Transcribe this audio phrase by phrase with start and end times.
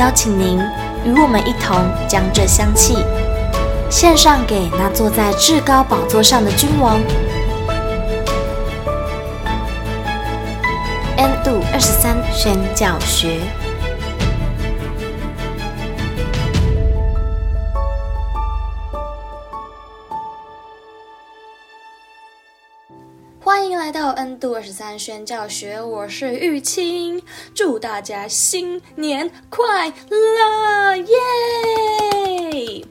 [0.00, 0.58] 邀请您
[1.04, 1.76] 与我们一同
[2.08, 2.96] 将这香气
[3.90, 6.98] 献上给那坐在至高宝座上的君王。
[11.18, 13.59] N 度二十三宣教学。
[23.92, 27.20] 到 N 度二十三宣教学，我是玉清，
[27.54, 32.84] 祝大家新年快乐耶！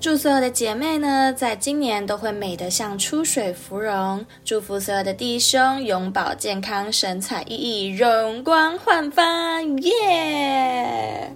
[0.00, 11.30] 祝所有的姐妹呢，在今年都会美得像出水芙蓉，祝福所有的弟兄永保健康，神采奕奕，容光焕发耶！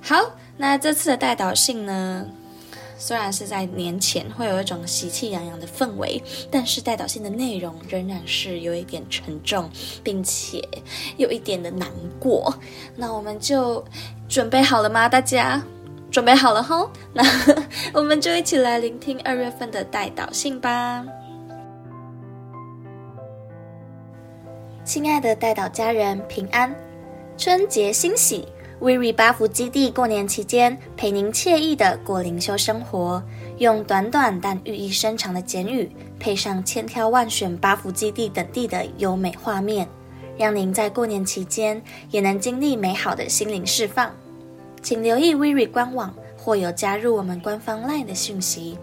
[0.00, 2.26] 好，那这次的代导信呢，
[3.06, 9.68] 虽然是在年前会有一种喜气洋洋的氛围，但是代祷信的内容仍然是有一点沉重，
[10.02, 10.66] 并且
[11.18, 11.86] 有一点的难
[12.18, 12.54] 过。
[12.96, 13.84] 那我们就
[14.26, 15.06] 准备好了吗？
[15.06, 15.62] 大家
[16.10, 16.88] 准备好了吼？
[17.12, 17.22] 那
[17.92, 21.04] 我们就一起来聆听二月份的代祷信吧。
[24.82, 26.74] 亲爱的代祷家人，平安，
[27.36, 28.48] 春节欣喜。
[28.84, 33.22] WIRI 八福基地过年期间，陪您惬意的过灵修生活，
[33.56, 39.88] 用短短但寓意深长的简语，配上千挑万选八福基地等地的优美画面，
[40.36, 44.10] 让您在过年期间也能经历美好的心灵释放。
[44.82, 48.76] 请留意 WIRI 官网或有加入我们官方 LINE 的讯息，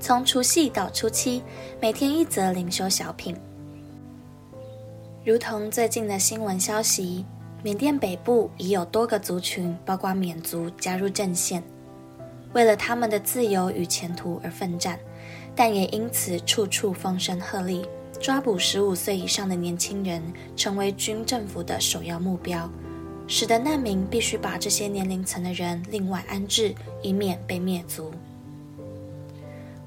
[0.00, 1.40] 从除夕到初七，
[1.80, 3.36] 每天一则灵修小品。
[5.24, 7.24] 如同最近的新闻消息。
[7.64, 11.62] 缅甸北部已有多个族群，包括缅族加入阵线，
[12.52, 14.98] 为了他们的自由与前途而奋战，
[15.56, 17.82] 但也因此处处风声鹤唳，
[18.20, 20.22] 抓捕十五岁以上的年轻人
[20.54, 22.70] 成为军政府的首要目标，
[23.26, 28.12] 使得难民必须把这些年龄层的人另外安置，以免被灭族。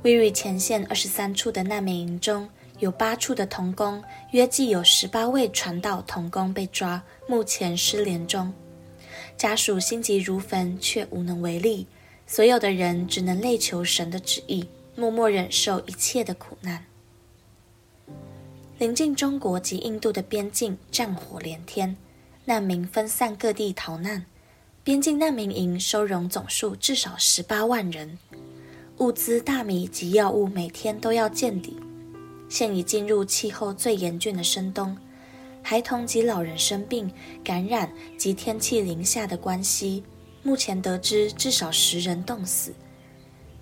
[0.02, 2.50] WIRI 前线二十三处的难民营中，
[2.80, 8.54] 有八处的童工，约计有十八位传道童工被抓，目前失联中。
[9.36, 11.88] 家属心急如焚，却无能为力。
[12.26, 16.86] 所有的人只能泪求神的旨意，默默忍受一切的苦难。
[18.78, 21.96] 临近中国及印度的边境，战火连天，
[22.46, 24.26] 难民分散各地逃难。
[24.84, 28.18] 边境难民营收容总数至少十八万人，
[29.00, 31.78] 物资大米及药物每天都要见底。
[32.50, 34.96] 现已进入气候最严峻的深冬，
[35.62, 37.12] 孩童及老人生病、
[37.44, 40.04] 感染及天气零下的关系，
[40.44, 42.74] 目前得知至少十人冻死。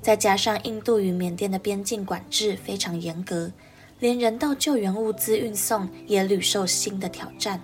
[0.02, 3.52] 再加上印度与缅甸的边境管制非常严格，
[4.00, 7.60] 连人道救援物资运送也屡受新的挑战，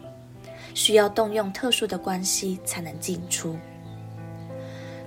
[0.73, 3.55] 需要动用特殊的关系才能进出。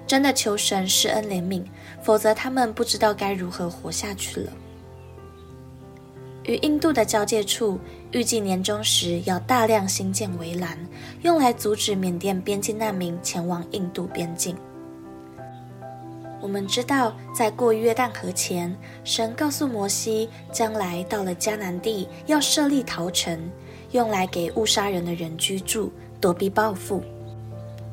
[0.06, 1.64] 真的求神施恩怜悯，
[2.02, 4.52] 否则他们不知道该如何活下去了。
[6.44, 7.78] 与印度的交界处，
[8.12, 10.78] 预计年终时要大量新建围栏，
[11.22, 14.56] 用来阻止缅甸边境难民前往印度边境。
[16.42, 23.50] 我们知道，在过约旦河前，神告诉摩西，将来到了迦南地，要设立逃城，
[23.92, 25.90] 用来给误杀人的人居住，
[26.20, 27.02] 躲避报复。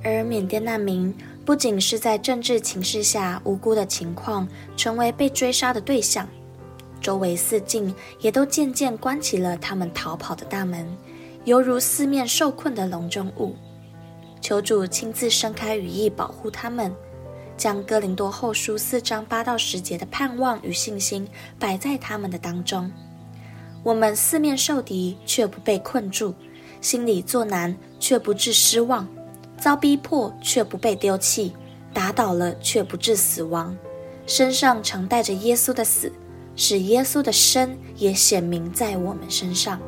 [0.04, 4.46] 而缅甸难民不仅是在政治情势下无辜的情况，
[4.76, 6.28] 成为被追杀的对象。
[7.02, 10.88] 周围四境也都渐渐关起了他们逃跑的大门，
[11.44, 13.56] 犹如四面受困的笼中物。
[14.40, 16.94] 求主亲自伸开羽翼保护他们，
[17.58, 21.28] 将哥林多后书四章八到十节的盼望与信心
[21.60, 22.92] 摆在他们的当中。
[23.84, 26.34] 我们四面受敌却不被困住，
[26.82, 29.08] 心里作难却不致失望，
[29.58, 31.54] 遭逼迫却不被丢弃，
[31.92, 33.76] 打倒了却不致死亡，
[34.28, 36.12] 身上常带着耶稣的死。
[36.64, 39.82] 使耶稣的生也显明在我们身上。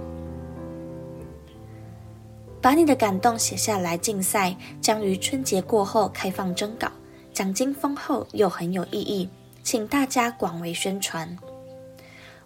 [2.59, 6.91] 把你的感动写下来，竞赛将于春节过后开放征稿，
[7.31, 9.29] 奖金丰厚又很有意义，
[9.61, 11.37] 请大家广为宣传。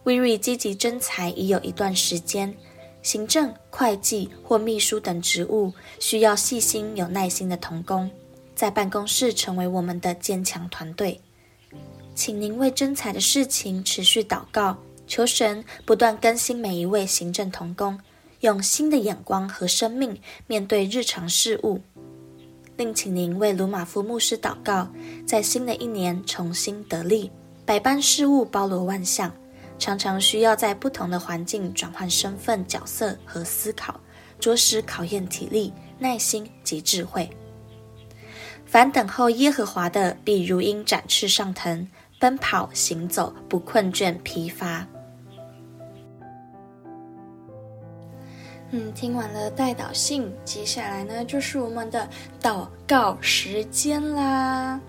[0.03, 2.53] WIRI 积极征才已有一段时间，
[3.01, 5.71] 行政、会计或秘书等职务
[6.01, 8.11] 需要细心有耐心的同工，
[8.53, 11.21] 在办公室成为我们的坚强团队。
[12.17, 14.75] 请您为征才的事情持续祷告，
[15.05, 17.95] 求神不断更新每一位行政同工，
[18.39, 21.79] 用新的眼光和生命面对日常事务。
[22.75, 24.91] 另请您为鲁玛夫牧师祷告，
[25.27, 27.29] 在新的一年重新得力。
[27.67, 29.31] 百般事务包罗万象，
[29.77, 33.99] 常常需要在不同的环境转换身份、角色和思考，
[34.39, 37.29] 着实考验体力、耐心及智慧。
[38.65, 41.87] 凡等候耶和华的，必如鹰展翅上腾。
[42.19, 44.85] 奔跑行走，不困倦疲乏。
[48.71, 52.07] 嗯，听完了代祷信，接下来呢就是我们的
[52.41, 54.79] 祷告时间啦。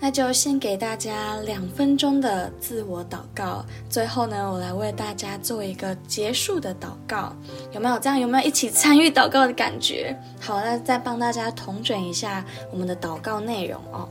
[0.00, 7.34] 那就先给大家两分钟的自我祷告，最后呢，我来为大家做一个结束的祷告，
[7.72, 7.98] 有没有？
[7.98, 10.14] 这样有没有一起参与祷告的感觉？
[10.40, 14.06] 好，那再帮大家统整一下我们的祷告内容哦。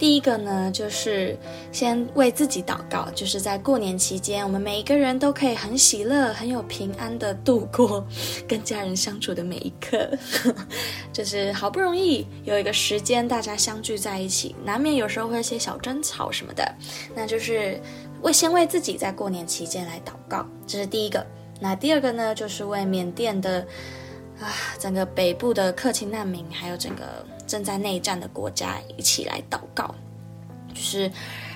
[0.00, 1.36] 第一个呢，就是
[1.70, 8.02] 先为自己祷告，就是在过年期间，我们每一个人都可以很喜乐、很有平安的度过
[8.48, 10.10] 跟家人相处的每一刻。
[11.12, 16.74] 就是好不容易有一个时间，大家相聚在一起，难免有时候会有些小争吵什么的，
[17.14, 17.78] 那就是
[18.22, 21.24] 为先为自己在过年期间来祷告，这是第一个。
[21.60, 23.60] 那第二个呢，就是为缅甸的
[24.40, 24.48] 啊
[24.78, 27.04] 整个北部的克钦难民，还有整个。
[27.50, 29.92] 正在内战的国家一起来祷告，
[30.72, 31.10] 就是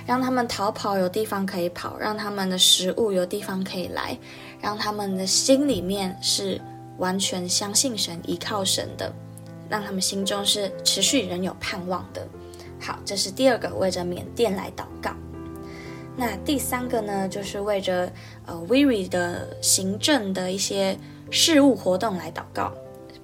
[0.04, 4.18] 让他们逃跑有地方可以跑，让他们的食物有地方可以来，
[4.60, 6.60] 让他们的心里面是
[6.98, 9.12] 完全相信神、依靠神的，
[9.68, 12.26] 让他们心中是持续仍有盼望的。
[12.80, 15.12] 好，这是第二个，为着缅甸来祷告。
[16.16, 18.12] 那第三个呢，就是为着
[18.46, 20.98] 呃 Wiri 的行政的一些
[21.30, 22.74] 事务活动来祷告。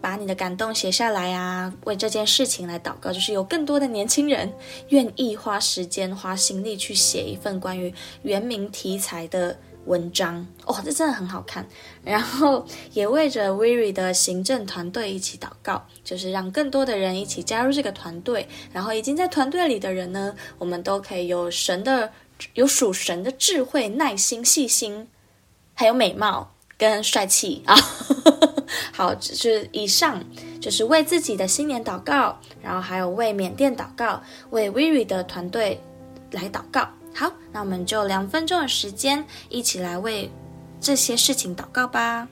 [0.01, 4.53] 把你的感动写下来啊，为这件事情来祷告，就是有更多的年轻人
[4.89, 7.93] 愿意花时间、花心力去写一份关于
[8.23, 10.47] 原民题材的文章。
[10.65, 11.67] 哦，这真的很好看。
[12.03, 18.49] 然后也为着 Weary 的行政团队一起祷告，就是让更多的人一起加入这个团队。
[18.73, 22.11] 然后已经在团队里的人呢，我们都可以有神的、
[22.55, 25.09] 有属神的智慧、耐心、细心，
[25.75, 27.77] 还有美貌跟帅气啊。
[28.93, 30.23] 好，这是以上
[30.61, 35.81] 就是为自己的新年祷告，然后还有为缅甸祷告，为 Weary 的团队
[36.33, 36.89] 来祷告。
[37.15, 40.31] 好，那我们就两分钟的时间，一起来为
[40.81, 42.29] 这些事情祷告吧。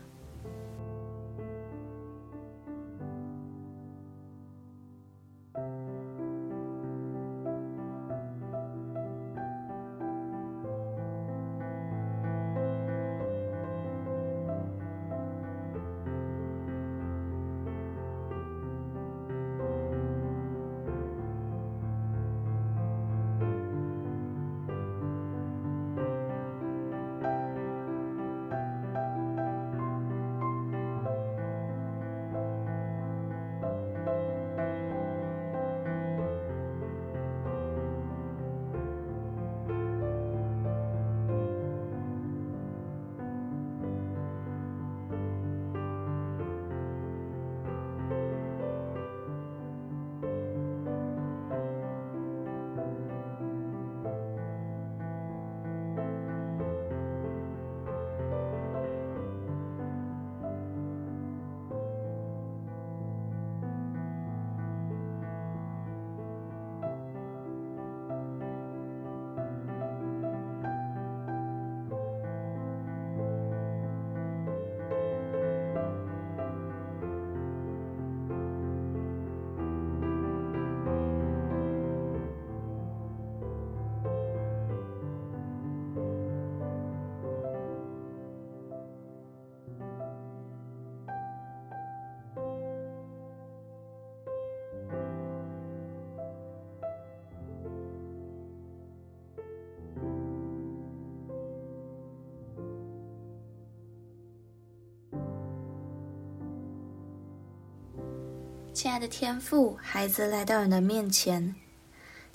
[108.78, 111.52] 亲爱的天父，孩子来到你的面前，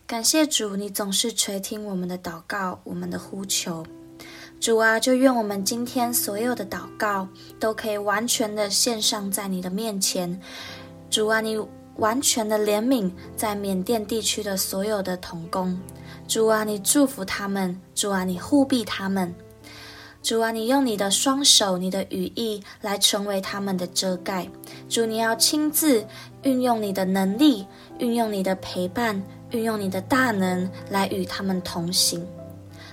[0.05, 3.85] 感谢主，你总是垂听我们的祷告，我们的呼求。
[4.59, 7.29] 主啊，就愿我们今天所有的祷告
[7.61, 10.37] 都可以完全的献上在你的面前。
[11.09, 11.57] 主啊，你
[11.95, 15.79] 完全的怜悯在缅甸地区的所有的童工。
[16.27, 17.79] 主啊，你祝福他们。
[17.95, 19.33] 主啊，你护庇他们。
[20.23, 24.49] 主啊，你用你的双手、你的羽翼来成为他们的遮盖。
[24.87, 26.05] 主，你要亲自
[26.43, 27.67] 运用你的能力，
[27.99, 32.25] 运用你的陪伴，运用你的大能来与他们同行。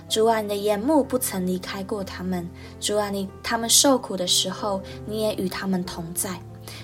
[0.09, 2.45] 主啊，你的眼目不曾离开过他们。
[2.81, 6.37] 主啊，你他们受苦的时候，你也与他们同在。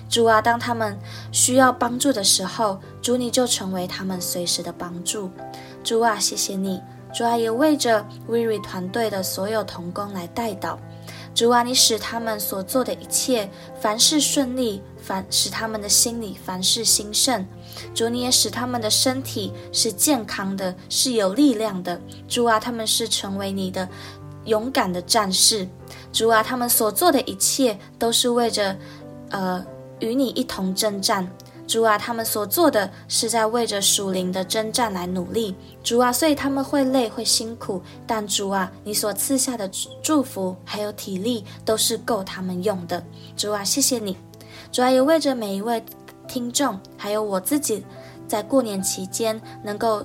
[0.08, 0.98] 主啊，当他们
[1.30, 5.30] 需要帮助的时候，主你就成为他们随时的帮助。
[5.84, 6.80] 主啊，谢谢你。
[7.12, 10.76] 主啊，也为着 WIRI 团队的所有同工来代祷。
[11.34, 13.48] 主啊，你使他们所做的一切
[13.80, 17.46] 凡事顺利，凡使他们的心里凡事兴盛。
[17.94, 22.00] 主，你也使他们的身体是健康的，是有力量的。
[22.26, 23.88] 主啊，他们是成为你的
[24.46, 25.66] 勇敢的战士。
[26.12, 28.76] 主啊，他们所做的一切都是为着，
[29.30, 29.64] 呃，
[30.00, 31.28] 与你一同征战。
[31.68, 35.54] 主啊，他们所做的是在为着属灵的征战来努力。
[35.84, 39.70] 主啊，所以他们会累会辛苦，但主啊，你所赐下的
[40.02, 43.04] 祝福还有体力都是够他们用的。
[43.36, 44.16] 主啊，谢谢你。
[44.72, 45.84] 主啊，也为着每一位
[46.26, 47.84] 听众，还有我自己，
[48.26, 50.02] 在过年期间能够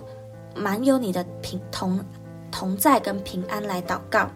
[0.53, 2.03] 满有你的平同
[2.51, 4.29] 同在跟平安来祷告。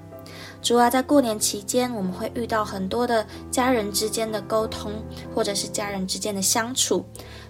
[0.61, 4.91] 主啊，在过年期间，我们会遇到很多的家人之间的沟通，
[5.33, 7.05] 或者是家人之间的相处。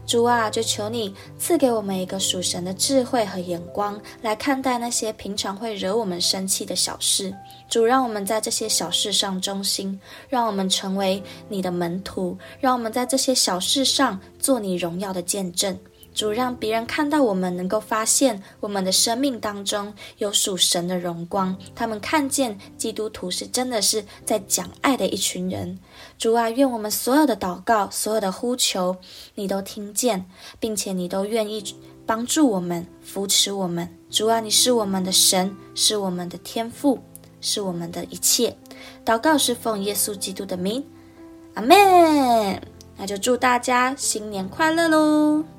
[0.05, 7.33] 主啊，就求你赐给我们一个属神的智慧和眼光，来看待那些平常会惹我们生气的小事。
[7.69, 9.99] 主，让我们在这些小事上忠心，
[10.29, 15.77] 让我们成为你的门徒，让我们在这些小事上做你荣耀的见证。
[16.17, 21.55] 主，让别人看到我们，能够发现我们的生命当中有属神的荣光。
[21.75, 25.77] 他们看见基督徒是真的是在讲爱的一群人。
[26.17, 28.97] 主啊，愿我们所有的祷告、所有的呼求，
[29.35, 30.25] 你都听见，
[30.59, 31.63] 并且你都愿意
[32.07, 33.87] 帮助我们、扶持我们。
[34.09, 36.97] 主啊，你是我们的神，是我们的天赋，
[37.41, 38.57] 是我们的一切。
[39.05, 40.83] 祷告是奉耶稣基督的名，
[41.53, 42.59] 阿门。
[42.97, 45.56] 那就祝大家新年快乐喽！